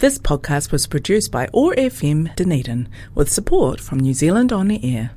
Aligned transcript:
This 0.00 0.18
podcast 0.18 0.72
was 0.72 0.86
produced 0.86 1.30
by 1.30 1.46
ORFM 1.52 2.34
Dunedin 2.34 2.88
with 3.14 3.28
support 3.28 3.80
from 3.80 4.00
New 4.00 4.14
Zealand 4.14 4.50
On 4.50 4.70
Air. 4.70 5.10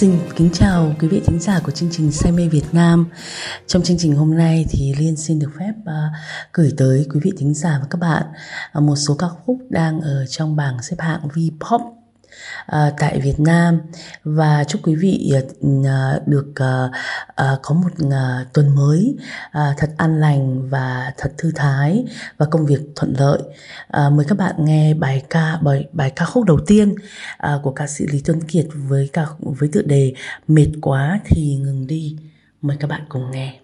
Xin 0.04 0.20
kính 0.36 0.50
chào 0.54 0.96
quý 1.00 1.08
vị 1.08 1.22
thính 1.26 1.40
giả 1.40 1.60
của 1.64 1.72
chương 1.72 1.90
trình 1.92 2.12
Say 2.12 2.32
mê 2.32 2.48
Việt 2.48 2.64
Nam. 2.72 3.10
Trong 3.68 3.84
chương 3.84 3.98
trình 3.98 4.16
hôm 4.16 4.38
nay 4.38 4.66
thì 4.70 4.94
Liên 4.98 5.16
xin 5.16 5.40
được 5.40 5.50
phép 5.60 5.74
uh, 5.80 6.14
gửi 6.54 6.72
tới 6.78 7.08
quý 7.14 7.20
vị 7.24 7.32
thính 7.38 7.54
giả 7.54 7.78
và 7.82 7.88
các 7.90 8.00
bạn 8.00 8.24
uh, 8.78 8.84
một 8.84 8.96
số 8.96 9.16
ca 9.16 9.28
khúc 9.28 9.58
đang 9.70 10.02
ở 10.02 10.26
trong 10.26 10.56
bảng 10.56 10.82
xếp 10.82 10.96
hạng 11.00 11.28
V-pop 11.34 12.03
Ờ, 12.66 12.94
tại 13.00 13.20
Việt 13.20 13.40
Nam 13.40 13.82
và 14.24 14.64
chúc 14.64 14.82
quý 14.84 14.96
vị 14.96 15.32
ờ, 15.34 15.42
ờ, 15.84 16.22
được 16.26 16.54
có 17.62 17.76
một 17.76 17.90
tuần 18.54 18.76
mới 18.76 19.18
thật 19.54 19.90
an 19.98 20.20
lành 20.20 20.70
và 20.70 21.14
thật 21.18 21.34
thư 21.38 21.52
thái 21.56 22.06
và 22.38 22.46
công 22.46 22.66
việc 22.66 22.80
thuận 22.96 23.14
lợi. 23.20 23.42
Mời 24.12 24.26
các 24.30 24.38
bạn 24.38 24.56
nghe 24.58 24.94
bài 24.94 25.24
ca, 25.30 25.58
bài 25.62 25.88
bài 25.94 26.12
ca 26.16 26.26
khúc 26.26 26.44
đầu 26.46 26.60
tiên 26.68 26.96
của 27.64 27.72
ca 27.72 27.88
sĩ 27.88 28.06
Lý 28.12 28.22
Tuấn 28.26 28.42
Kiệt 28.42 28.66
với 28.74 29.10
ca, 29.14 29.26
với 29.40 29.70
tựa 29.74 29.82
đề 29.82 30.14
Mệt 30.48 30.70
quá 30.82 31.20
thì 31.26 31.56
ngừng 31.56 31.88
đi. 31.88 32.18
Mời 32.62 32.78
các 32.80 32.88
bạn 32.88 33.06
cùng 33.10 33.32
nghe. 33.32 33.63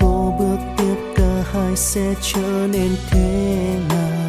Cô 0.00 0.34
bước 0.38 0.58
tiếp 0.76 0.94
cả 1.16 1.44
hai 1.52 1.76
sẽ 1.76 2.14
trở 2.22 2.66
nên 2.72 2.90
thế 3.10 3.74
nào? 3.88 4.28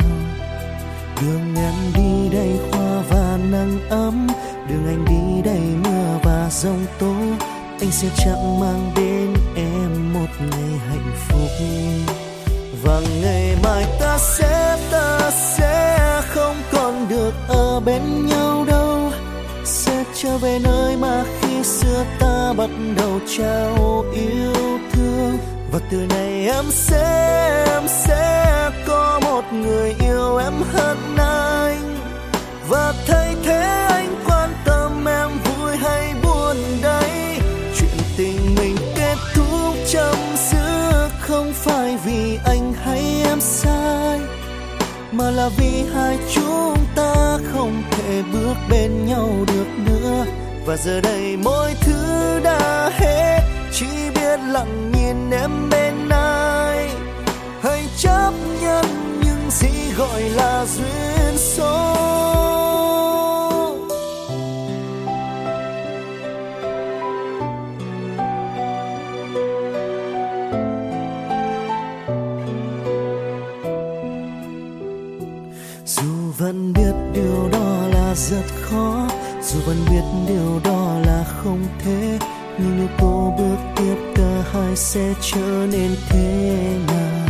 Đường 1.22 1.56
em 1.56 1.74
đi 1.96 2.38
đầy 2.38 2.60
hoa 2.72 3.02
và 3.10 3.38
nắng 3.52 3.80
ấm, 3.90 4.28
đường 4.70 4.88
anh 4.88 5.06
đi 5.06 5.42
đầy 5.52 5.62
mưa 5.84 6.20
và 6.24 6.50
giông 6.52 6.86
tố, 7.00 7.16
anh 7.82 7.92
sẽ 7.92 8.08
chẳng 8.18 8.60
mang 8.60 8.92
đến 8.96 9.34
em 9.56 10.14
một 10.14 10.28
ngày 10.40 10.80
hạnh 10.90 11.12
phúc. 11.28 11.50
Và 12.84 13.02
ngày 13.22 13.56
mai 13.64 13.86
ta 14.00 14.18
sẽ 14.18 14.78
ta 14.92 15.32
sẽ 15.32 16.22
không 16.28 16.56
còn 16.72 17.08
được 17.10 17.34
ở 17.48 17.80
bên 17.80 18.26
nhau 18.26 18.66
đâu, 18.68 19.12
sẽ 19.64 20.04
trở 20.16 20.38
về 20.38 20.60
nơi 20.64 20.98
mà 20.98 21.24
khi 21.60 21.66
xưa 21.66 22.06
ta 22.20 22.54
bắt 22.58 22.70
đầu 22.98 23.20
trao 23.38 24.06
yêu 24.14 24.80
thương. 24.92 25.38
Và 25.72 25.80
từ 25.92 25.98
nay 25.98 26.48
em 26.48 26.66
sẽ 26.70 27.66
em 27.74 27.88
sẽ 27.88 28.70
có 28.88 29.20
một 29.24 29.44
người 29.54 29.96
yêu 30.00 30.38
em 30.38 30.54
hơn 30.74 30.98
anh. 31.18 31.98
Và 32.70 32.94
thay 33.08 33.36
thế 33.44 33.88
anh 33.90 34.16
quan 34.28 34.50
tâm 34.66 35.06
em 35.06 35.30
vui 35.30 35.76
hay 35.78 36.14
buồn 36.24 36.58
đây 36.82 37.40
chuyện 37.80 37.98
tình 38.18 38.56
mình 38.56 38.76
kết 38.96 39.16
thúc 39.36 39.76
trong 39.92 40.36
giữa 40.52 41.10
không 41.20 41.54
phải 41.54 41.98
vì 42.06 42.40
anh 42.46 42.74
hay 42.84 43.24
em 43.26 43.40
sai, 43.42 44.20
mà 45.12 45.32
là 45.32 45.50
vì 45.58 45.84
hai 45.94 46.18
chúng 46.34 46.78
ta 46.96 47.38
không 47.54 47.84
thể 47.92 48.24
bước 48.34 48.56
bên 48.70 49.06
nhau 49.06 49.30
được 49.48 49.68
nữa 49.86 50.26
và 50.70 50.78
giờ 50.78 51.02
đây 51.02 51.38
mọi 51.38 51.76
thứ 51.82 52.40
đã 52.44 52.90
hết. 52.94 53.42
Chỉ 53.72 53.86
biết 54.16 54.40
lặng 54.52 54.92
nhìn 54.92 55.32
em 55.32 55.70
bên 55.70 56.10
ai. 56.10 56.90
Hãy 57.62 57.86
chấp 57.98 58.32
nhận 58.62 58.86
những 59.24 59.52
gì 59.52 59.94
gọi 59.98 60.22
là 60.22 60.66
duyên 60.66 61.38
số. 61.38 61.96
Dù 75.86 76.32
vẫn 76.38 76.74
biết 76.74 76.94
điều 77.14 77.50
đó 77.52 77.88
là 77.94 78.16
rất 78.16 78.44
biết 80.00 80.06
điều 80.28 80.60
đó 80.64 80.96
là 81.06 81.24
không 81.24 81.66
thể. 81.86 82.20
Nhưng 82.58 82.78
nếu 82.78 82.88
cô 83.00 83.34
bước 83.38 83.58
tiếp, 83.76 83.96
cả 84.16 84.44
hai 84.54 84.76
sẽ 84.76 85.14
trở 85.22 85.68
nên 85.72 85.96
thế 86.10 86.60
nào? 86.88 87.28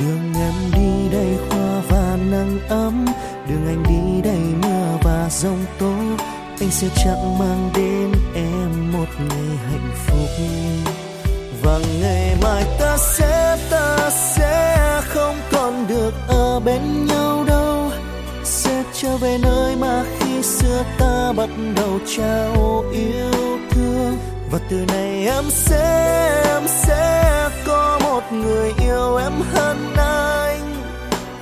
Đường 0.00 0.34
em 0.34 0.54
đi 0.74 1.08
đầy 1.12 1.36
hoa 1.50 1.82
và 1.88 2.16
nắng 2.30 2.58
ấm. 2.68 3.06
Đường 3.48 3.66
anh 3.66 3.82
đi 3.88 4.30
đầy 4.30 4.40
mưa 4.62 4.98
và 5.02 5.28
giông 5.30 5.64
tố. 5.78 5.92
Anh 6.60 6.70
sẽ 6.70 6.88
chẳng 7.04 7.38
mang 7.38 7.70
đến 7.74 8.12
em 8.34 8.92
một 8.92 9.08
ngày 9.18 9.56
hạnh 9.70 9.90
phúc. 10.06 10.46
Và 11.62 11.80
ngày 12.00 12.36
mai 12.42 12.64
ta 12.80 12.96
sẽ 12.96 13.58
ta 13.70 14.10
sẽ 14.10 14.76
không 15.04 15.36
còn 15.52 15.86
được 15.88 16.14
ở 16.28 16.60
bên 16.60 17.06
nhau 17.06 17.44
đâu. 17.46 17.90
Sẽ 18.44 18.82
trở 19.00 19.16
về 19.16 19.38
nơi 19.42 19.76
mà 19.76 20.04
khi 20.18 20.42
xưa 20.42 20.82
ta 21.00 21.32
bắt 21.36 21.50
đầu 21.76 21.98
trao 22.16 22.84
yêu 22.92 23.58
thương. 23.70 24.16
Và 24.50 24.58
từ 24.70 24.84
nay 24.88 25.26
em 25.26 25.44
sẽ 25.50 26.42
em 26.46 26.62
sẽ 26.68 27.48
có 27.66 28.00
một 28.02 28.32
người 28.32 28.72
yêu 28.80 29.16
em 29.16 29.32
hơn 29.52 29.76
anh. 29.96 30.74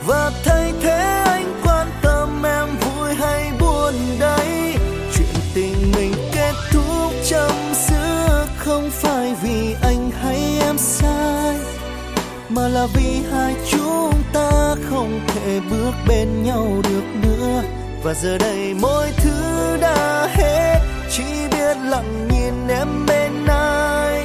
Và 0.07 0.31
thay 0.45 0.73
thế 0.83 1.23
anh 1.27 1.61
quan 1.65 1.87
tâm 2.03 2.43
em 2.43 2.69
vui 2.81 3.15
hay 3.15 3.53
buồn 3.61 3.95
đấy. 4.21 4.75
Chuyện 5.17 5.35
tình 5.55 5.93
mình 5.97 6.15
kết 6.33 6.53
thúc 6.73 7.13
trong 7.31 7.75
xưa 7.75 8.47
không 8.57 8.91
phải 8.91 9.35
vì 9.43 9.75
anh 9.83 10.11
hay 10.23 10.59
em 10.61 10.79
sai, 10.79 11.57
mà 12.49 12.69
là 12.69 12.87
vì 12.95 13.23
hai 13.33 13.55
chúng 13.71 14.13
ta 14.33 14.75
không 14.91 15.21
thể 15.29 15.61
bước 15.71 15.93
bên 16.09 16.43
nhau 16.43 16.67
được 16.85 17.03
và 18.09 18.15
giờ 18.15 18.39
đây 18.39 18.75
mỗi 18.81 19.13
thứ 19.17 19.77
đã 19.81 20.29
hết. 20.31 20.81
Chỉ 21.11 21.23
biết 21.51 21.77
lặng 21.91 22.29
nhìn 22.31 22.69
em 22.69 23.07
bên 23.07 23.47
ai. 23.47 24.25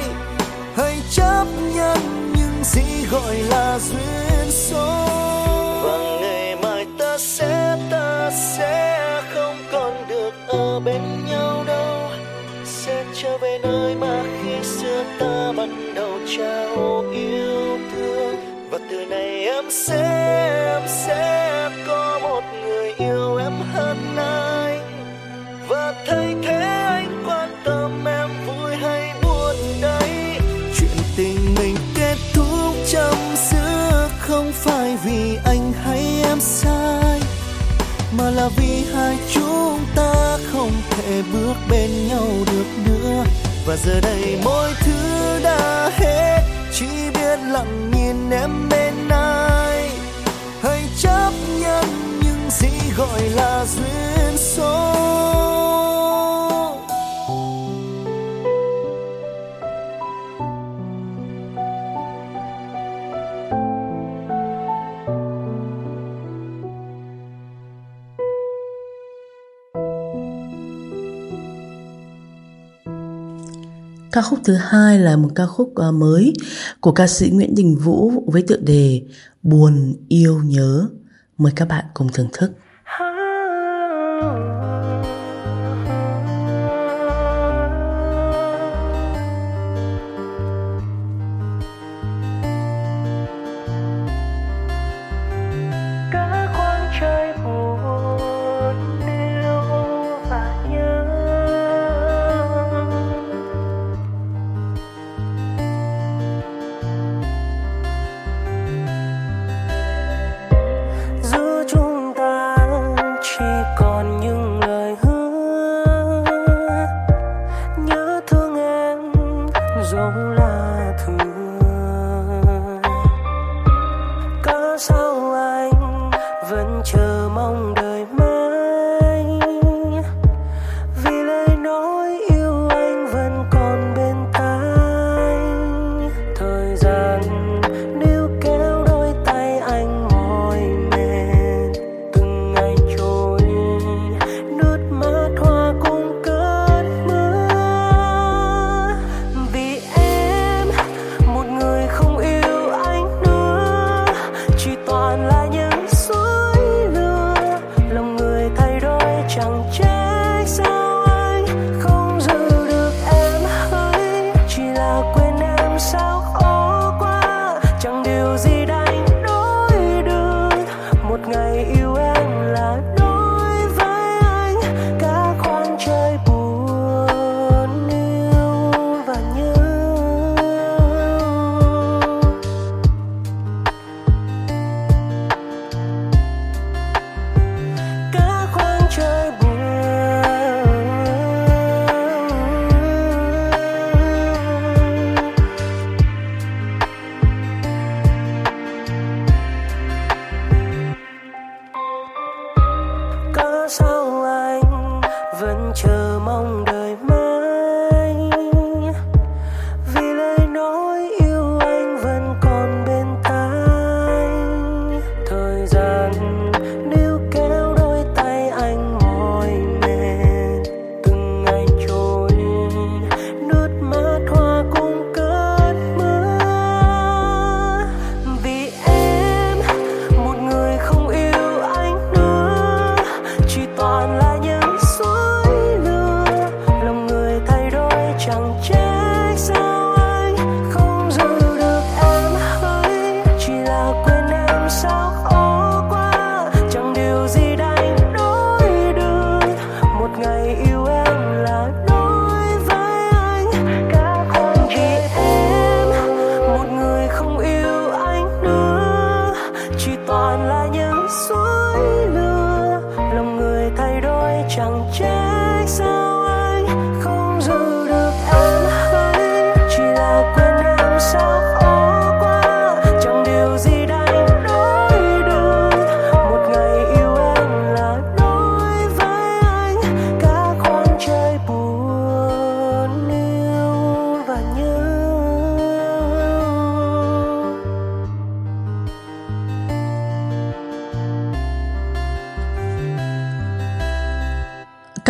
Hãy 0.76 1.00
chấp 1.10 1.44
nhận 1.74 2.32
những 2.36 2.64
gì 2.64 3.06
gọi 3.10 3.36
là 3.36 3.78
duyên 3.78 4.50
số. 4.50 5.06
Và 5.82 5.98
ngày 6.20 6.56
mai 6.62 6.86
ta 6.98 7.18
sẽ 7.18 7.78
ta 7.90 8.30
sẽ 8.30 9.22
không 9.34 9.56
còn 9.72 9.92
được 10.08 10.34
ở 10.48 10.80
bên 10.80 11.02
nhau 11.30 11.64
đâu. 11.66 12.10
Sẽ 12.64 13.04
trở 13.22 13.38
về 13.38 13.58
nơi 13.62 13.94
mà 13.94 14.22
khi 14.42 14.62
xưa 14.62 15.04
ta 15.18 15.52
bắt 15.56 15.68
đầu 15.94 16.18
trao 16.36 17.04
yêu 17.12 17.78
thương. 17.92 18.36
Và 18.70 18.78
từ 18.90 19.06
này 19.06 19.44
em 19.44 19.64
sẽ 19.70 20.24
em 20.74 20.82
sẽ 20.88 21.70
người 22.62 22.92
yêu 22.98 23.36
em 23.36 23.52
hơn 23.72 24.16
anh 24.16 24.80
và 25.68 26.04
thay 26.06 26.34
thế 26.42 26.60
anh 26.86 27.24
quan 27.26 27.50
tâm 27.64 28.04
em 28.04 28.30
vui 28.46 28.74
hay 28.74 29.14
buồn 29.22 29.56
đây 29.82 30.38
chuyện 30.76 30.96
tình 31.16 31.54
mình 31.58 31.76
kết 31.94 32.16
thúc 32.34 32.74
trong 32.92 33.36
xưa 33.36 34.08
không 34.18 34.52
phải 34.52 34.96
vì 35.04 35.38
anh 35.44 35.72
hay 35.72 36.22
em 36.24 36.40
sai, 36.40 37.20
mà 38.18 38.30
là 38.30 38.48
vì 38.56 38.84
hai 38.94 39.18
chúng 39.32 39.78
ta 39.96 40.38
không 40.52 40.70
thể 40.90 41.22
bước 41.32 41.54
bên 41.70 41.90
nhau 42.08 42.28
được 42.46 42.66
nữa. 42.86 43.24
Và 43.66 43.76
giờ 43.76 44.00
đây 44.00 44.38
mọi 44.44 44.70
thứ 44.80 45.40
đã 45.42 45.90
hết, 45.94 46.40
chỉ 46.72 46.86
biết 47.14 47.38
lặng 47.52 47.90
nhìn 47.90 48.30
em 48.30 48.68
bên 48.70 48.94
dĩ 52.60 52.68
gọi 52.96 53.30
là 53.30 53.66
duyên 53.66 54.38
số 54.38 54.94
Ca 74.14 74.22
khúc 74.22 74.38
thứ 74.44 74.54
hai 74.54 74.98
là 74.98 75.16
một 75.16 75.28
ca 75.34 75.46
khúc 75.46 75.72
ờ, 75.74 75.92
mới 75.92 76.32
của 76.80 76.92
ca 76.92 77.06
sĩ 77.06 77.30
Nguyễn 77.30 77.54
Đình 77.54 77.76
Vũ 77.76 78.12
với 78.26 78.42
tựa 78.42 78.56
đề 78.56 79.02
Buồn 79.42 79.94
yêu 80.08 80.40
nhớ. 80.44 80.88
Mời 81.38 81.52
các 81.56 81.68
bạn 81.68 81.84
cùng 81.94 82.08
thưởng 82.14 82.28
thức. 82.32 82.52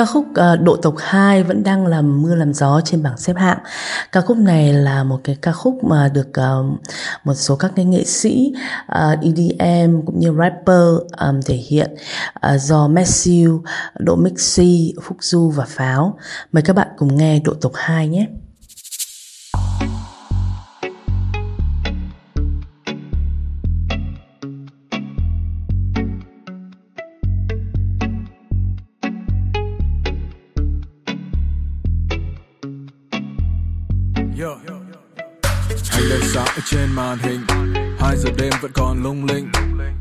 Ca 0.05 0.11
khúc 0.11 0.27
uh, 0.31 0.61
Độ 0.61 0.77
tộc 0.77 0.95
2 0.99 1.43
vẫn 1.43 1.63
đang 1.63 1.87
làm 1.87 2.23
mưa 2.23 2.35
làm 2.35 2.55
gió 2.55 2.81
trên 2.85 3.03
bảng 3.03 3.19
xếp 3.19 3.37
hạng. 3.37 3.59
Ca 4.13 4.21
khúc 4.21 4.37
này 4.37 4.73
là 4.73 5.05
một 5.05 5.21
cái 5.25 5.37
ca 5.43 5.53
khúc 5.53 5.85
mà 5.85 6.09
được 6.09 6.29
uh, 6.29 6.81
một 7.25 7.35
số 7.35 7.57
các 7.57 7.73
cái 7.77 7.85
nghệ 7.85 8.05
sĩ 8.05 8.53
ờ, 8.87 9.13
uh, 9.13 9.25
EDM 9.25 10.01
cũng 10.07 10.19
như 10.19 10.35
rapper 10.39 11.19
um, 11.29 11.41
thể 11.47 11.55
hiện 11.55 11.95
uh, 12.55 12.61
do 12.61 12.89
Matthew, 12.89 13.63
Độ 13.99 14.17
Mixi, 14.17 14.95
Phúc 15.03 15.17
Du 15.21 15.51
và 15.51 15.65
Pháo. 15.69 16.19
Mời 16.53 16.63
các 16.63 16.77
bạn 16.77 16.89
cùng 16.97 17.17
nghe 17.17 17.41
Độ 17.45 17.55
tộc 17.61 17.73
2 17.75 18.09
nhé. 18.09 18.27
Trên 36.71 36.93
màn 36.93 37.19
hình, 37.19 37.41
hai 38.01 38.17
giờ 38.17 38.31
đêm 38.39 38.53
vẫn 38.61 38.71
còn 38.75 39.03
lung 39.03 39.25
linh. 39.25 39.49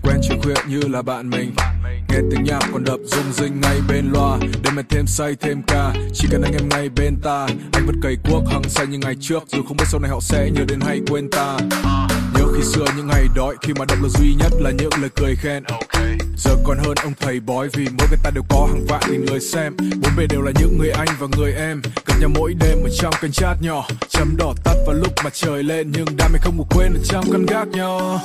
Quen 0.04 0.18
chiều 0.22 0.38
khuya 0.44 0.54
như 0.68 0.82
là 0.90 1.02
bạn 1.02 1.30
mình. 1.30 1.56
Nghe 2.10 2.20
tiếng 2.32 2.44
nhạc 2.44 2.60
còn 2.74 2.84
đập 2.84 3.00
rung 3.06 3.34
rinh 3.34 3.62
ngay 3.62 3.80
bên 3.88 4.12
loa. 4.12 4.38
Để 4.64 4.72
mà 4.76 4.82
thêm 4.90 5.08
say, 5.08 5.36
thêm 5.36 5.62
ca, 5.68 5.94
chỉ 6.14 6.28
cần 6.32 6.42
anh 6.42 6.54
em 6.54 6.70
ngay 6.70 6.90
bên 6.90 7.16
ta. 7.24 7.48
Anh 7.72 7.86
vẫn 7.86 8.02
cày 8.02 8.16
cuốc, 8.24 8.44
hăng 8.52 8.64
say 8.64 8.88
như 8.88 8.98
ngày 8.98 9.16
trước, 9.22 9.44
dù 9.48 9.64
không 9.68 9.78
biết 9.78 9.86
sau 9.88 10.00
này 10.00 10.12
họ 10.12 10.20
sẽ 10.22 10.50
nhớ 10.50 10.62
đến 10.68 10.80
hay 10.82 11.02
quên 11.08 11.30
ta 11.30 11.58
khi 12.56 12.64
xưa 12.64 12.86
những 12.98 13.08
ngày 13.08 13.28
đói, 13.36 13.56
khi 13.62 13.74
mà 13.74 13.86
động 13.86 14.02
lực 14.02 14.10
duy 14.10 14.36
nhất 14.36 14.52
là 14.60 14.72
những 14.72 14.90
lời 15.02 15.10
cười 15.16 15.36
khen. 15.36 15.64
Giờ 16.38 16.52
còn 16.64 16.78
hơn 16.78 16.96
ông 17.04 17.14
thầy 17.20 17.40
bói 17.40 17.70
vì 17.74 17.86
mỗi 17.98 18.08
người 18.10 18.20
ta 18.24 18.30
đều 18.30 18.44
có 18.50 18.66
hàng 18.66 18.86
vạn 18.88 19.02
nghìn 19.12 19.26
người 19.26 19.40
xem. 19.40 19.76
Bốn 19.78 20.16
bề 20.18 20.26
đều 20.30 20.42
là 20.42 20.52
những 20.60 20.78
người 20.78 20.90
anh 20.90 21.08
và 21.20 21.28
người 21.38 21.54
em. 21.54 21.82
Gặp 22.06 22.16
nhau 22.20 22.30
mỗi 22.36 22.54
đêm 22.54 22.78
ở 22.84 22.90
trong 23.02 23.14
kênh 23.22 23.32
chat 23.32 23.62
nhỏ. 23.62 23.88
Chấm 24.10 24.38
đỏ 24.38 24.54
tắt 24.64 24.76
vào 24.88 24.96
lúc 24.96 25.14
mà 25.24 25.30
trời 25.34 25.64
lên, 25.64 25.92
nhưng 25.92 26.06
đam 26.18 26.34
mê 26.34 26.40
không 26.42 26.58
ngủ 26.58 26.68
quên 26.70 26.94
ở 26.94 27.00
trong 27.04 27.26
căn 27.32 27.46
gác 27.46 27.68
nhỏ. 27.68 28.20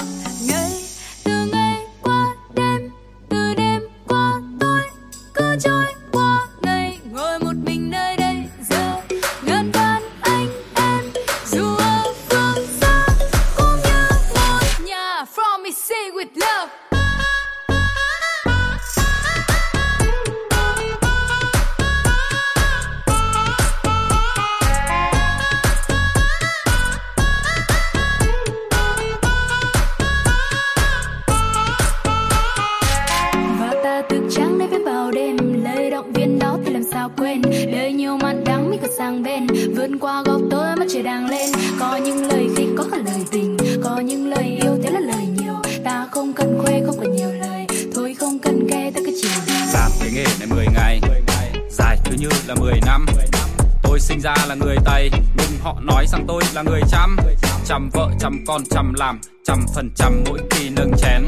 Chăm, 56.90 57.16
chăm 57.64 57.90
vợ 57.92 58.09
chăm 58.21 58.45
con 58.47 58.62
chăm 58.71 58.95
làm 58.95 59.21
trăm 59.45 59.66
phần 59.75 59.90
trăm 59.97 60.25
mỗi 60.28 60.38
khi 60.50 60.68
nâng 60.68 60.92
chén. 60.99 61.26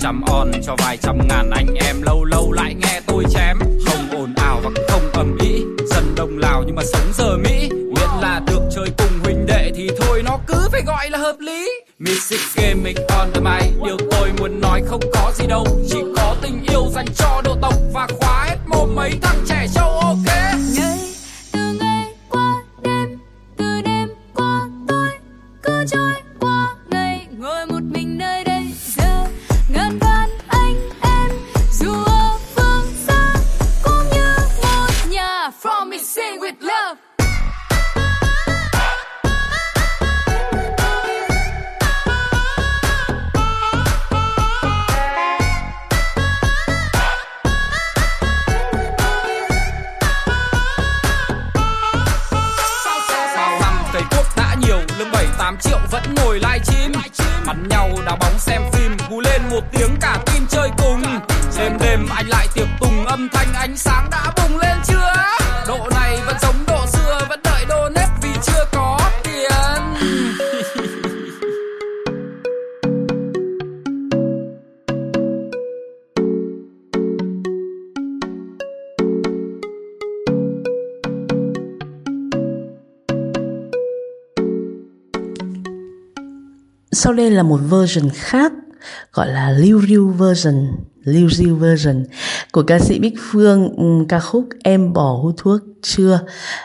Chăm 0.00 0.22
on 0.22 0.50
cho 0.66 0.76
vài 0.78 0.96
trăm 0.96 1.18
ngàn 1.28 1.50
anh 1.50 1.74
em 1.74 2.02
lâu 2.02 2.24
lâu 2.24 2.52
lại 2.52 2.74
nghe 2.74 3.00
tôi 3.06 3.24
chém. 3.30 3.58
Không 3.58 4.10
ồn 4.10 4.34
ào 4.36 4.60
và 4.64 4.70
không 4.88 5.10
ầm 5.12 5.38
ĩ 5.38 5.62
dân 5.90 6.14
đông 6.16 6.38
lào 6.38 6.62
nhưng 6.66 6.76
mà 6.76 6.82
sống 6.92 7.12
giờ 7.14 7.36
mỹ. 7.36 7.68
Miễn 7.70 8.08
là 8.20 8.40
được 8.46 8.60
chơi 8.76 8.86
cùng 8.98 9.18
huynh 9.24 9.46
đệ 9.46 9.70
thì 9.76 9.90
thôi 10.00 10.22
nó 10.24 10.38
cứ 10.46 10.68
phải 10.72 10.82
gọi 10.86 11.10
là 11.10 11.18
hợp 11.18 11.36
lý. 11.40 11.70
Music 11.98 12.40
game 12.56 12.92
on 13.08 13.32
the 13.34 13.40
mic 13.40 13.82
điều 13.84 13.96
tôi 14.10 14.30
muốn 14.38 14.60
nói 14.60 14.82
không 14.86 15.00
có 15.14 15.32
gì 15.34 15.46
đâu. 15.46 15.66
Chỉ 15.90 15.98
có 16.16 16.36
tình 16.42 16.62
yêu 16.70 16.86
dành 16.94 17.06
cho 17.16 17.40
độ 17.44 17.56
tộc 17.62 17.74
và 17.94 18.06
khóa 18.20 18.44
hết 18.48 18.56
mồm 18.66 18.94
mấy 18.94 19.12
thằng 19.22 19.39
ngồi 56.30 56.40
live 56.40 56.64
stream. 56.64 56.92
Bắn 57.46 57.68
nhau 57.68 57.88
đá 58.06 58.16
bóng 58.16 58.38
xem 58.38 58.62
phim, 58.72 58.96
cú 59.08 59.20
lên 59.20 59.42
một 59.50 59.60
tiếng 59.72 59.96
cả 60.00 60.18
tin 60.26 60.42
chơi 60.48 60.68
cùng. 60.78 61.02
Đêm 61.58 61.72
đêm 61.80 62.06
anh 62.14 62.28
lại 62.28 62.46
tiệc 62.54 62.68
tùng, 62.80 63.06
âm 63.06 63.28
thanh 63.32 63.54
ánh 63.54 63.76
sáng 63.76 64.10
đã 64.10 64.32
đây 87.30 87.36
là 87.36 87.42
một 87.42 87.60
version 87.70 88.10
khác 88.14 88.52
gọi 89.12 89.28
là 89.28 89.50
Liu 89.50 89.80
Liu 89.80 90.08
version 90.08 90.54
lưu 91.04 91.56
version 91.60 92.04
của 92.52 92.62
ca 92.62 92.78
sĩ 92.78 92.98
Bích 92.98 93.14
Phương. 93.30 93.76
Um, 93.76 94.06
ca 94.06 94.20
khúc 94.20 94.48
Em 94.64 94.92
bỏ 94.92 95.18
hút 95.22 95.34
thuốc 95.36 95.60
chưa. 95.82 96.20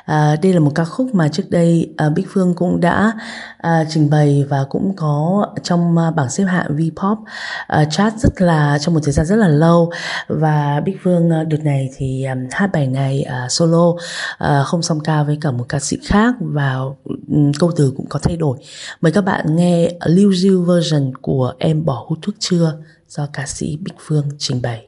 À, 0.06 0.36
đây 0.42 0.54
là 0.54 0.60
một 0.60 0.72
ca 0.76 0.86
khúc 0.86 1.16
mà 1.16 1.28
trước 1.28 1.44
đây 1.50 1.94
à, 1.98 2.10
Bích 2.10 2.28
Phương 2.30 2.54
cũng 2.54 2.80
đã 2.80 3.12
à, 3.58 3.86
trình 3.90 4.10
bày 4.10 4.46
và 4.50 4.66
cũng 4.70 4.94
có 4.96 5.48
trong 5.64 5.98
à, 5.98 6.12
bảng 6.12 6.30
xếp 6.30 6.44
hạng 6.44 6.78
Vpop 6.78 7.18
à, 7.68 7.86
chart 7.86 8.16
rất 8.18 8.42
là 8.42 8.78
trong 8.82 8.94
một 8.94 9.00
thời 9.04 9.14
gian 9.14 9.26
rất 9.26 9.36
là 9.36 9.48
lâu. 9.48 9.92
Và 10.28 10.82
Bích 10.86 10.98
Phương 11.04 11.30
à, 11.30 11.44
đợt 11.44 11.64
này 11.64 11.90
thì 11.98 12.24
à, 12.24 12.36
hát 12.52 12.70
bài 12.74 12.88
này 12.88 13.24
à, 13.24 13.48
solo 13.50 13.94
à, 14.38 14.64
không 14.64 14.82
song 14.82 15.00
ca 15.00 15.24
với 15.24 15.38
cả 15.42 15.52
một 15.52 15.66
ca 15.70 15.80
sĩ 15.80 15.98
khác 16.06 16.36
và 16.40 16.76
um, 17.04 17.52
câu 17.60 17.72
từ 17.76 17.94
cũng 17.98 18.06
có 18.10 18.20
thay 18.20 18.38
đổi. 18.38 18.58
Mời 19.02 19.12
các 19.12 19.22
bạn 19.22 19.56
nghe 19.56 19.92
lưu 20.06 20.34
diêu 20.34 20.64
version 20.64 21.12
của 21.22 21.54
Em 21.60 21.86
bỏ 21.86 22.06
hút 22.08 22.20
thuốc 22.22 22.36
chưa 22.40 22.78
do 23.18 23.28
ca 23.34 23.46
sĩ 23.46 23.78
Bích 23.82 23.96
Phương 24.00 24.30
trình 24.38 24.62
bày. 24.62 24.88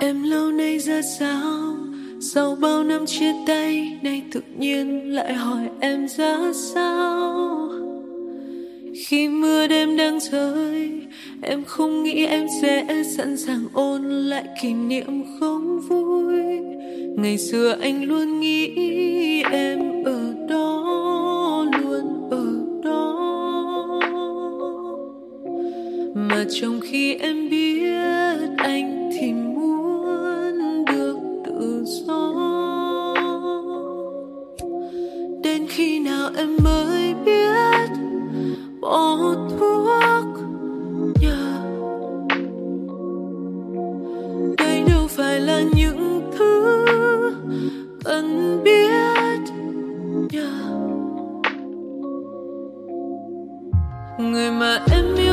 Em 0.00 0.22
lâu 0.22 0.52
nay 0.52 0.78
ra 0.78 1.02
sao 1.18 1.76
Sau 2.20 2.56
bao 2.56 2.84
năm 2.84 3.06
chia 3.06 3.32
tay, 3.46 3.98
Nay 4.02 4.22
tự 4.32 4.40
nhiên 4.58 5.14
lại 5.14 5.34
hỏi 5.34 5.68
em 5.80 6.08
ra 6.08 6.52
sao 6.74 7.63
khi 9.06 9.28
mưa 9.28 9.66
đêm 9.66 9.96
đang 9.96 10.20
rơi, 10.20 10.90
em 11.42 11.64
không 11.64 12.02
nghĩ 12.02 12.26
em 12.26 12.46
sẽ 12.62 13.02
sẵn 13.16 13.36
sàng 13.36 13.64
ôn 13.72 14.02
lại 14.02 14.44
kỷ 14.62 14.72
niệm 14.72 15.24
không 15.40 15.80
vui. 15.80 16.60
Ngày 17.16 17.38
xưa 17.38 17.76
anh 17.80 18.04
luôn 18.04 18.40
nghĩ 18.40 18.72
em 19.52 20.04
ở 20.04 20.23
phải 45.34 45.40
là 45.40 45.60
những 45.60 46.30
thứ 46.38 46.84
cần 48.04 48.60
biết 48.64 49.40
yeah. 50.32 50.48
người 54.18 54.50
mà 54.50 54.80
em 54.92 55.04
yêu 55.16 55.23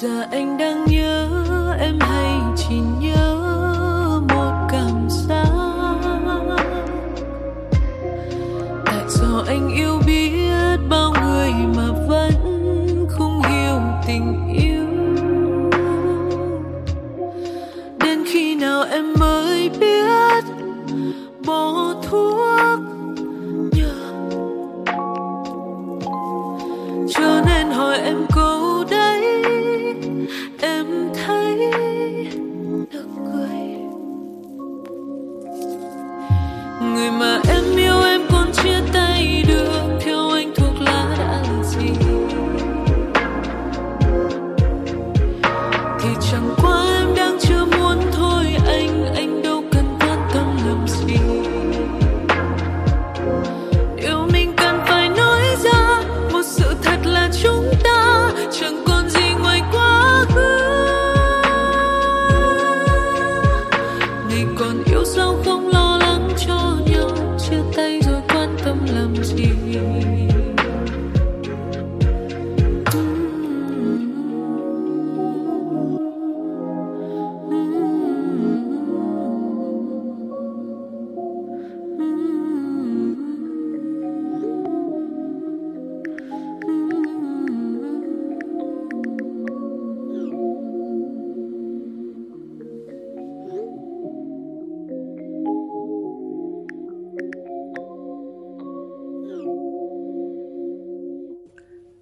giờ 0.00 0.26
anh 0.30 0.58
đang 0.58 0.84
nhớ 0.84 1.28
em 1.80 2.00
hay 2.00 2.40
chỉ 2.56 2.74
nhớ 3.00 3.27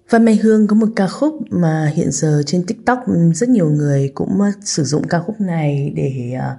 Văn 0.09 0.25
Mai 0.25 0.35
Hương 0.35 0.67
có 0.67 0.75
một 0.75 0.87
ca 0.95 1.07
khúc 1.07 1.39
mà 1.49 1.91
hiện 1.95 2.11
giờ 2.11 2.43
trên 2.45 2.65
TikTok 2.65 2.99
rất 3.33 3.49
nhiều 3.49 3.69
người 3.69 4.11
cũng 4.15 4.41
ờ, 4.41 4.51
sử 4.61 4.83
dụng 4.83 5.07
ca 5.07 5.19
khúc 5.19 5.41
này 5.41 5.93
để 5.95 6.33
ờ, 6.39 6.57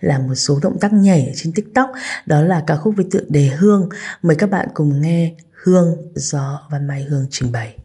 làm 0.00 0.26
một 0.26 0.34
số 0.34 0.58
động 0.62 0.78
tác 0.80 0.92
nhảy 0.92 1.26
ở 1.26 1.32
trên 1.36 1.52
TikTok. 1.52 1.90
Đó 2.26 2.42
là 2.42 2.64
ca 2.66 2.76
khúc 2.76 2.94
với 2.96 3.06
tựa 3.10 3.20
đề 3.28 3.46
Hương. 3.46 3.88
Mời 4.22 4.36
các 4.36 4.50
bạn 4.50 4.68
cùng 4.74 5.00
nghe 5.00 5.34
Hương, 5.62 5.96
do 6.14 6.68
Văn 6.70 6.86
Mai 6.86 7.02
Hương 7.02 7.26
trình 7.30 7.52
bày. 7.52 7.76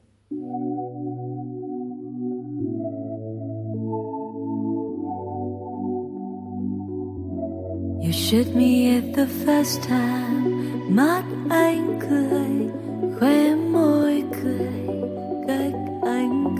You 8.06 8.12
shoot 8.12 8.47
me 8.56 8.95
at 8.95 9.04
the 9.15 9.25
first 9.45 9.82
time 9.88 10.65
Mắt 10.89 11.23
anh 11.49 11.99
cười 12.10 12.69
Khóe 13.19 13.56
môi 13.56 14.23
cười 14.43 14.74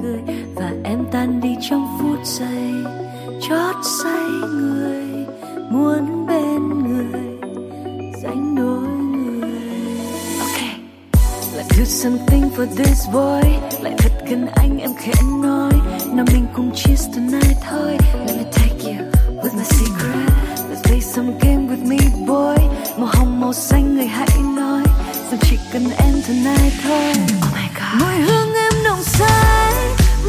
cười 0.06 0.36
và 0.56 0.72
em 0.84 1.06
tan 1.12 1.42
đi 1.42 1.56
trong 1.70 1.98
phút 2.00 2.20
giây. 2.24 2.74
Chót 3.42 3.76
say 4.04 4.28
người, 4.54 5.26
muốn 5.70 6.28
bên 6.28 6.70
người 6.84 7.52
dành 8.24 8.56
đôi 8.56 8.88
người. 8.88 9.50
Okay 10.40 10.76
let's 11.56 11.78
do 11.78 11.86
something 11.86 12.50
for 12.58 12.66
this 12.66 13.08
boy. 13.14 13.52
Lại 13.82 13.94
thật 13.98 14.12
gần 14.30 14.48
anh, 14.56 14.80
em 14.80 14.92
khẽ 14.98 15.14
nói. 15.44 15.74
Nào 16.14 16.26
mình 16.34 16.46
cùng 16.56 16.72
cheers 16.76 17.08
tonight 17.16 17.58
thôi. 17.70 17.98
Let 18.28 18.38
me 18.38 18.44
take 18.52 18.84
you 18.84 18.96
with 19.44 19.56
my 19.58 19.64
secret. 19.64 20.30
Let's 20.70 20.82
play 20.84 21.02
some 21.02 21.32
game 21.42 21.68
with 21.68 21.88
me, 21.88 21.98
boy. 22.28 22.66
Màu 22.98 23.10
hồng, 23.14 23.42
màu 23.42 23.54
xanh, 23.54 23.96
người 23.96 24.08
hãy 24.08 24.30
nói. 24.58 24.84
Rằng 25.32 25.40
chỉ 25.42 25.58
cần 25.74 25.84
em 25.98 26.14
tonight 26.28 26.74
thôi? 26.84 27.14
Oh 27.48 27.54
my 27.54 27.68
god 27.76 28.35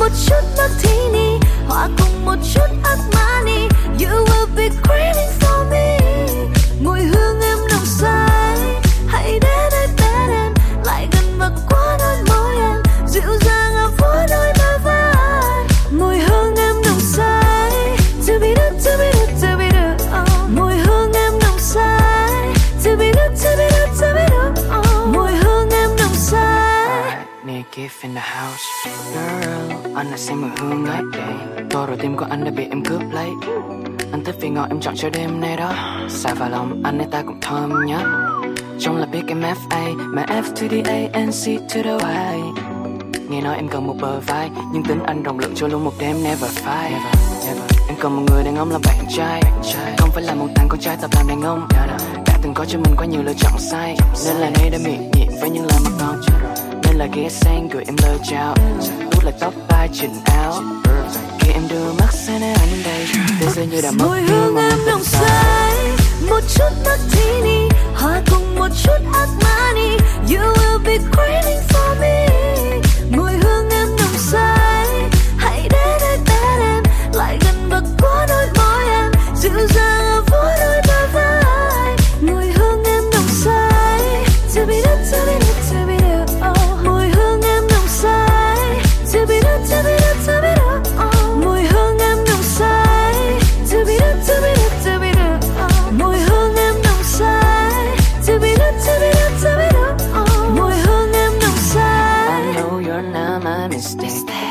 một 0.06 0.12
chút 0.26 0.42
martini 0.58 1.38
hòa 1.68 1.88
cùng 1.98 2.24
một 2.24 2.36
chút 2.54 2.68
Armani 2.82 3.68
you 3.98 4.24
will 4.24 4.46
be 4.56 4.68
crazy. 4.68 4.95
xem 30.26 30.40
mùi 30.40 30.50
hương 30.58 30.86
ấy 30.86 31.02
Tôi 31.70 31.86
rồi 31.86 31.96
tim 32.00 32.16
của 32.16 32.26
anh 32.30 32.44
đã 32.44 32.50
bị 32.56 32.64
em 32.70 32.84
cướp 32.84 33.00
lấy. 33.12 33.30
Anh 34.12 34.24
thích 34.24 34.34
vì 34.40 34.48
ngọt 34.48 34.66
em 34.68 34.80
chọn 34.80 34.94
cho 34.96 35.10
đêm 35.10 35.40
nay 35.40 35.56
đó. 35.56 35.72
Xa 36.08 36.34
vào 36.34 36.50
lòng 36.50 36.82
anh 36.84 36.98
ấy 36.98 37.06
ta 37.10 37.22
cũng 37.22 37.40
thơm 37.40 37.86
nhất. 37.86 38.02
Trong 38.78 38.96
là 38.96 39.06
biết 39.06 39.22
em 39.28 39.42
FA 39.42 39.96
Mà 39.96 40.22
F 40.22 40.42
to 40.42 40.66
the 40.70 40.80
A 40.80 41.20
and 41.20 41.46
C 41.46 41.60
to 41.74 41.82
the 41.82 42.32
Y. 42.32 42.40
Nghe 43.28 43.40
nói 43.40 43.56
em 43.56 43.68
cần 43.68 43.86
một 43.86 43.94
bờ 44.00 44.20
vai 44.20 44.50
Nhưng 44.72 44.82
tính 44.82 45.02
anh 45.06 45.22
rộng 45.22 45.38
lượng 45.38 45.52
cho 45.54 45.68
luôn 45.68 45.84
một 45.84 45.92
đêm 45.98 46.16
never 46.24 46.50
fight 46.50 46.90
never, 46.90 47.46
never. 47.46 47.70
Em 47.88 47.96
cần 48.00 48.16
một 48.16 48.22
người 48.30 48.44
đàn 48.44 48.56
ông 48.56 48.70
làm 48.70 48.80
bạn 48.84 49.04
trai. 49.16 49.42
Không 49.98 50.10
phải 50.10 50.22
là 50.22 50.34
một 50.34 50.46
thằng 50.54 50.68
con 50.68 50.80
trai 50.80 50.96
tập 51.00 51.10
làm 51.14 51.28
đàn 51.28 51.42
ông. 51.42 51.68
Đã 52.26 52.38
từng 52.42 52.54
có 52.54 52.64
cho 52.64 52.78
mình 52.78 52.94
quá 52.96 53.06
nhiều 53.06 53.22
lựa 53.22 53.34
chọn 53.38 53.52
sai. 53.58 53.96
Nên 54.26 54.36
là 54.36 54.50
nay 54.50 54.70
đã 54.70 54.78
miệng 54.84 55.10
nhịn 55.14 55.28
với 55.40 55.50
những 55.50 55.66
lời 55.66 55.78
mất 55.84 55.90
ngon 55.98 56.16
Nên 56.84 56.96
là 56.96 57.06
ghé 57.14 57.28
sang 57.28 57.68
gửi 57.68 57.84
em 57.86 57.96
lời 58.02 58.18
chào 58.30 58.54
là 59.26 59.32
tóc 59.40 59.54
tai 59.68 59.88
chỉnh 59.92 60.14
áo. 60.24 60.62
Khi 61.40 61.52
em 61.52 61.62
đưa 61.68 61.92
mắt 61.92 62.12
sang 62.12 62.40
nơi 62.40 62.52
anh 62.52 62.82
đây. 62.84 63.06
Tôi 63.40 63.50
dường 63.54 63.70
như 63.70 63.80
đã 63.82 63.90
mất 63.90 64.06
Mùi 64.08 64.20
hương 64.20 64.56
em 64.56 64.78
nồng 64.86 65.04
say 65.04 65.76
Một 66.30 66.40
chút 66.54 66.70
martini 66.84 67.68
Hòa 67.94 68.22
cùng 68.30 68.54
một 68.54 68.68
chút 68.82 68.98
Armani 69.12 69.90
You 70.28 70.52
will 70.54 70.78
be 70.84 70.98
craving 71.12 71.62
for 71.68 72.00
me. 72.00 72.26
Mùi 73.10 73.32
hương 73.32 73.70
em 73.70 73.88
nồng 73.96 74.18
say. 74.18 74.55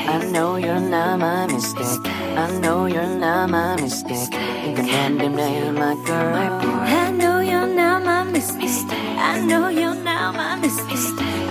I 0.07 0.23
know 0.31 0.55
you're 0.57 0.79
not 0.79 1.19
my 1.19 1.47
mistake. 1.47 2.05
I 2.37 2.51
know 2.59 2.85
you're 2.85 3.15
not 3.17 3.49
my 3.49 3.75
mistake. 3.81 4.33
You 4.65 4.75
can 4.75 4.87
hand 4.87 5.21
him 5.21 5.35
name, 5.35 5.75
my 5.75 5.95
girl. 6.05 6.35
I 6.35 7.11
know 7.11 7.39
you're 7.39 7.67
not 7.67 8.03
my 8.03 8.23
mistake. 8.23 8.85
I 9.17 9.39
know 9.41 9.69
you're 9.69 9.95
not 9.95 10.35
my 10.35 10.55
mistake. 10.57 11.44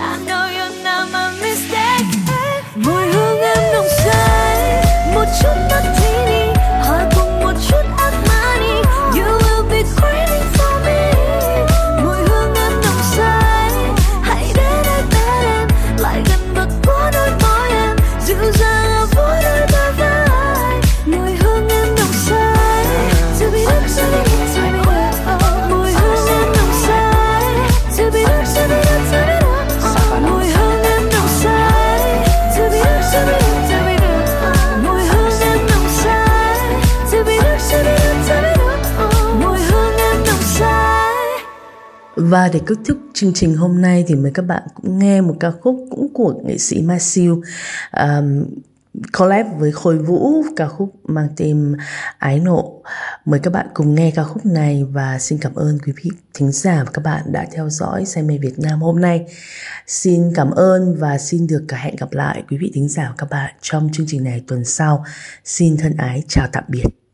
Và 42.29 42.49
để 42.53 42.59
kết 42.65 42.75
thúc 42.85 42.97
chương 43.13 43.33
trình 43.33 43.55
hôm 43.55 43.81
nay 43.81 44.03
thì 44.07 44.15
mời 44.15 44.31
các 44.33 44.41
bạn 44.41 44.63
cũng 44.75 44.99
nghe 44.99 45.21
một 45.21 45.35
ca 45.39 45.51
khúc 45.51 45.87
cũng 45.89 46.13
của 46.13 46.33
nghệ 46.45 46.57
sĩ 46.57 46.81
Mai 46.81 46.99
Siêu 46.99 47.41
um, 47.91 48.43
collab 49.17 49.47
với 49.57 49.71
Khôi 49.71 49.97
Vũ 49.97 50.43
ca 50.55 50.67
khúc 50.67 50.95
mang 51.03 51.27
tên 51.37 51.75
Ái 52.17 52.39
Nộ. 52.39 52.81
Mời 53.25 53.39
các 53.39 53.53
bạn 53.53 53.67
cùng 53.73 53.95
nghe 53.95 54.11
ca 54.15 54.23
khúc 54.23 54.45
này 54.45 54.83
và 54.83 55.19
xin 55.19 55.37
cảm 55.37 55.55
ơn 55.55 55.77
quý 55.85 55.93
vị 56.03 56.11
thính 56.33 56.51
giả 56.51 56.83
và 56.83 56.91
các 56.91 57.01
bạn 57.03 57.21
đã 57.31 57.45
theo 57.51 57.69
dõi 57.69 58.05
Say 58.05 58.23
Mê 58.23 58.37
Việt 58.37 58.59
Nam 58.59 58.81
hôm 58.81 59.01
nay. 59.01 59.25
Xin 59.87 60.33
cảm 60.35 60.51
ơn 60.51 60.95
và 60.99 61.17
xin 61.17 61.47
được 61.47 61.65
cả 61.67 61.77
hẹn 61.77 61.95
gặp 61.95 62.11
lại 62.11 62.43
quý 62.49 62.57
vị 62.57 62.71
thính 62.73 62.89
giả 62.89 63.05
và 63.09 63.15
các 63.17 63.29
bạn 63.29 63.53
trong 63.61 63.89
chương 63.93 64.05
trình 64.09 64.23
này 64.23 64.43
tuần 64.47 64.65
sau. 64.65 65.05
Xin 65.43 65.77
thân 65.77 65.97
ái 65.97 66.23
chào 66.27 66.47
tạm 66.51 66.63
biệt. 66.67 67.04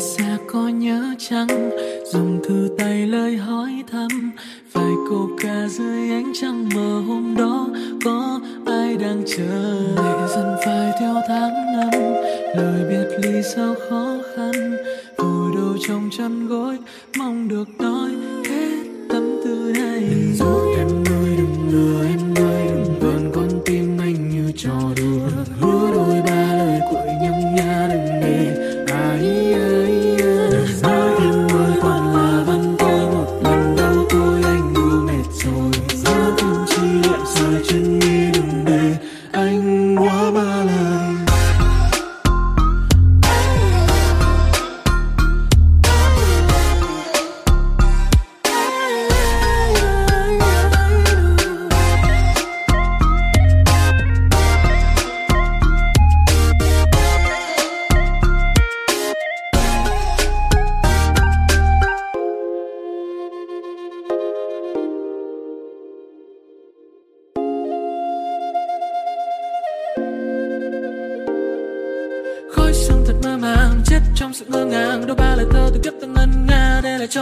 sẽ 0.00 0.36
có 0.46 0.68
nhớ 0.68 1.14
chăng? 1.18 1.70
Dùng 2.12 2.40
thư 2.48 2.68
tay 2.78 3.06
lời 3.06 3.36
hỏi 3.36 3.84
thăm. 3.92 4.08
Vài 4.72 4.92
câu 5.10 5.30
ca 5.42 5.68
dưới 5.68 6.10
ánh 6.10 6.32
trăng 6.40 6.68
mờ 6.74 7.00
hôm 7.00 7.34
đó, 7.38 7.68
có 8.04 8.40
ai 8.66 8.96
đang 8.96 9.22
chờ? 9.26 9.80
Lệ 9.96 10.28
dần 10.34 10.56
phai 10.64 10.92
theo 11.00 11.14
tháng 11.28 11.52
năm, 11.76 12.00
lời 12.56 12.84
biệt 12.88 13.18
ly 13.22 13.42
sao 13.54 13.74
khó 13.90 14.16
khăn? 14.36 14.76
Vùi 15.18 15.54
đầu 15.56 15.76
trong 15.88 16.10
chăn 16.18 16.46
gối, 16.48 16.78
mong 17.18 17.48
được 17.48 17.68
nói 17.78 18.10
hết 18.48 18.84
tâm 19.08 19.40
tư 19.44 19.72
này 19.74 20.04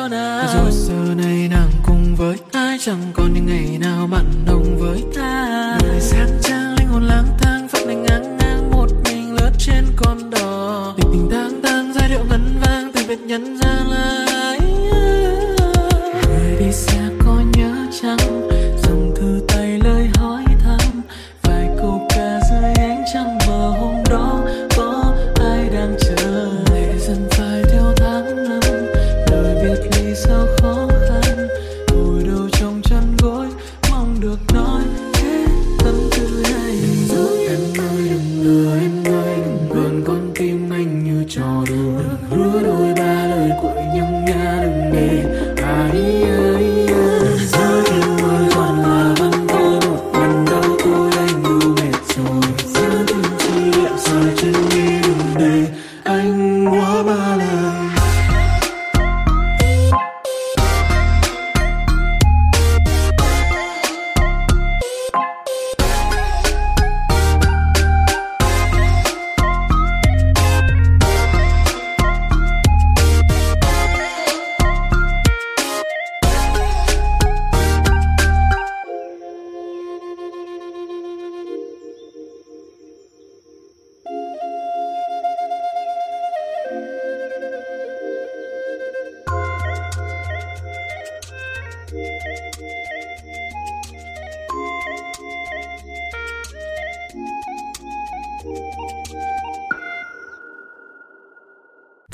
persona. 0.09 0.48